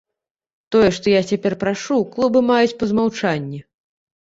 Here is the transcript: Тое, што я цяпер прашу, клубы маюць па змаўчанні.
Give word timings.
Тое, 0.75 0.87
што 0.97 1.11
я 1.11 1.21
цяпер 1.33 1.57
прашу, 1.65 1.99
клубы 2.17 2.39
маюць 2.51 2.77
па 2.83 2.91
змаўчанні. 2.95 3.65